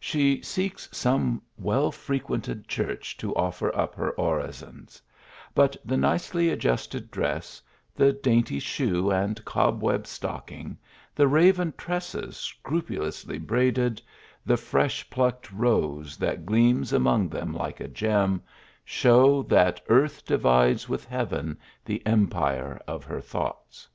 She 0.00 0.40
seeks 0.40 0.88
some 0.92 1.42
well 1.58 1.92
frequented 1.92 2.68
church 2.68 3.18
to 3.18 3.36
offer 3.36 3.70
up 3.76 3.94
her 3.96 4.12
orisons, 4.18 5.02
but 5.54 5.76
the 5.84 5.98
nicely 5.98 6.50
ad 6.50 6.60
justed 6.60 7.10
dress; 7.10 7.60
the 7.94 8.14
dainty 8.14 8.60
shoe 8.60 9.10
and 9.10 9.44
cobweb 9.44 10.06
stock 10.06 10.50
ing; 10.50 10.78
the 11.14 11.28
raven 11.28 11.74
tresses 11.76 12.38
scrupulously 12.38 13.36
braided, 13.38 14.00
the 14.42 14.56
fresh 14.56 15.10
plucked 15.10 15.52
rose 15.52 16.16
that 16.16 16.46
gleams 16.46 16.94
among 16.94 17.28
them 17.28 17.52
like 17.52 17.78
a 17.78 17.88
gem, 17.88 18.40
show 18.86 19.42
that 19.42 19.82
earth 19.90 20.24
divides 20.24 20.88
with 20.88 21.04
heaven 21.04 21.58
the 21.84 22.00
em 22.06 22.26
pire 22.26 22.80
of 22.88 23.04
her 23.04 23.20
thoughts. 23.20 23.86